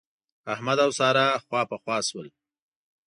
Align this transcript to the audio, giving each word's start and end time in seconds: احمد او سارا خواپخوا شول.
احمد 0.53 0.77
او 0.85 0.91
سارا 0.97 1.27
خواپخوا 1.45 1.97
شول. 2.09 2.27